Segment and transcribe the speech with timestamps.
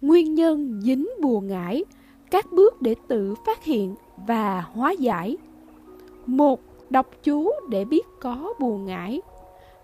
[0.00, 1.84] Nguyên nhân dính bùa ngải,
[2.30, 3.94] các bước để tự phát hiện
[4.26, 5.36] và hóa giải.
[6.26, 9.20] một Đọc chú để biết có bùa ngải.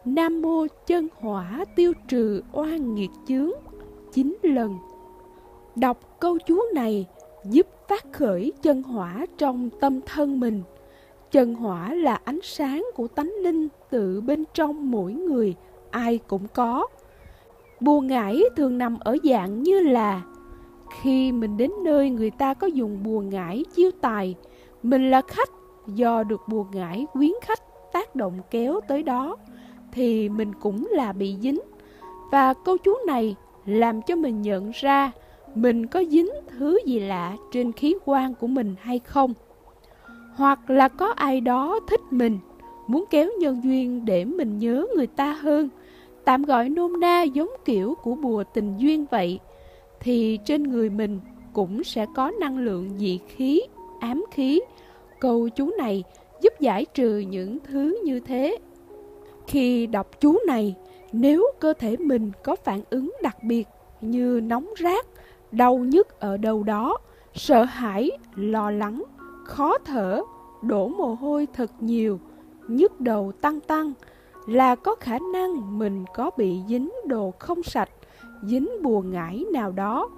[0.04, 3.50] Nam mô chân hỏa tiêu trừ oan nghiệt chướng
[4.12, 4.76] 9 lần.
[5.76, 7.06] Đọc câu chú này
[7.44, 10.62] giúp phát khởi chân hỏa trong tâm thân mình.
[11.30, 15.54] Chân hỏa là ánh sáng của tánh linh tự bên trong mỗi người,
[15.90, 16.86] ai cũng có.
[17.80, 20.22] Bùa ngải thường nằm ở dạng như là
[21.00, 24.34] Khi mình đến nơi người ta có dùng bùa ngải chiêu tài,
[24.82, 25.50] mình là khách
[25.86, 27.60] do được bùa ngải quyến khách
[27.92, 29.36] tác động kéo tới đó,
[29.92, 31.60] thì mình cũng là bị dính.
[32.30, 35.12] Và câu chú này làm cho mình nhận ra
[35.54, 39.34] mình có dính thứ gì lạ trên khí quan của mình hay không.
[40.34, 42.38] Hoặc là có ai đó thích mình,
[42.86, 45.68] muốn kéo nhân duyên để mình nhớ người ta hơn,
[46.26, 49.40] tạm gọi nôm na giống kiểu của bùa tình duyên vậy,
[50.00, 51.20] thì trên người mình
[51.52, 53.62] cũng sẽ có năng lượng dị khí,
[54.00, 54.60] ám khí.
[55.20, 56.04] Câu chú này
[56.42, 58.56] giúp giải trừ những thứ như thế.
[59.46, 60.74] Khi đọc chú này,
[61.12, 63.68] nếu cơ thể mình có phản ứng đặc biệt
[64.00, 65.06] như nóng rát,
[65.52, 66.98] đau nhức ở đâu đó,
[67.34, 69.02] sợ hãi, lo lắng,
[69.44, 70.22] khó thở,
[70.62, 72.20] đổ mồ hôi thật nhiều,
[72.68, 73.92] nhức đầu tăng tăng,
[74.46, 77.90] là có khả năng mình có bị dính đồ không sạch,
[78.42, 80.08] dính bùa ngải nào đó.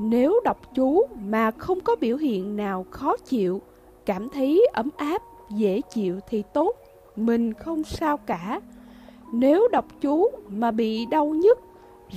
[0.00, 3.60] Nếu đọc chú mà không có biểu hiện nào khó chịu,
[4.06, 6.76] cảm thấy ấm áp, dễ chịu thì tốt,
[7.16, 8.60] mình không sao cả.
[9.32, 11.58] Nếu đọc chú mà bị đau nhức,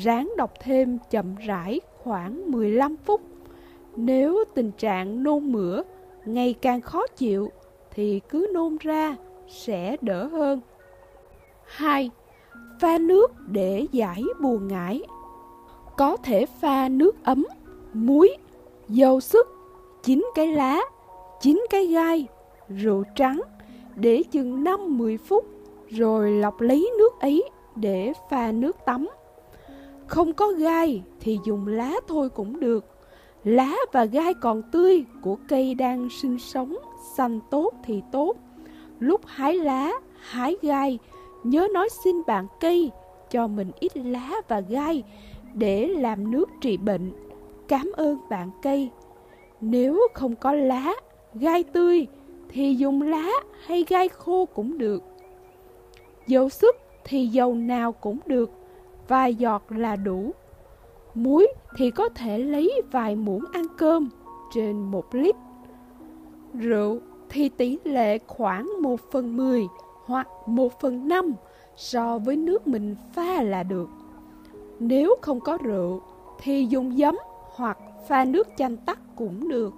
[0.03, 3.21] ráng đọc thêm chậm rãi khoảng 15 phút.
[3.95, 5.81] Nếu tình trạng nôn mửa
[6.25, 7.51] ngày càng khó chịu
[7.91, 9.15] thì cứ nôn ra
[9.47, 10.61] sẽ đỡ hơn.
[11.65, 12.09] 2.
[12.79, 15.01] Pha nước để giải buồn ngải.
[15.97, 17.45] Có thể pha nước ấm,
[17.93, 18.37] muối,
[18.89, 19.47] dầu sức,
[20.03, 20.81] chín cái lá,
[21.41, 22.27] chín cái gai,
[22.69, 23.41] rượu trắng
[23.95, 25.45] để chừng 5-10 phút
[25.89, 27.43] rồi lọc lấy nước ấy
[27.75, 29.07] để pha nước tắm.
[30.07, 32.85] Không có gai thì dùng lá thôi cũng được.
[33.43, 36.75] Lá và gai còn tươi của cây đang sinh sống,
[37.17, 38.33] xanh tốt thì tốt.
[38.99, 40.99] Lúc hái lá, hái gai,
[41.45, 42.91] nhớ nói xin bạn cây
[43.29, 45.03] cho mình ít lá và gai
[45.53, 47.11] để làm nước trị bệnh.
[47.67, 48.89] Cảm ơn bạn cây.
[49.61, 50.93] Nếu không có lá,
[51.33, 52.07] gai tươi
[52.49, 53.29] thì dùng lá
[53.65, 55.03] hay gai khô cũng được.
[56.27, 58.51] Dầu sức thì dầu nào cũng được,
[59.07, 60.31] vài giọt là đủ.
[61.13, 61.47] Muối
[61.77, 64.09] thì có thể lấy vài muỗng ăn cơm
[64.53, 65.35] trên một lít.
[66.53, 69.67] Rượu thì tỷ lệ khoảng 1 phần 10
[70.05, 71.33] hoặc 1 phần 5
[71.75, 73.89] so với nước mình pha là được.
[74.79, 76.01] Nếu không có rượu
[76.39, 77.17] thì dùng giấm
[77.55, 77.77] hoặc
[78.07, 79.73] pha nước chanh tắc cũng được.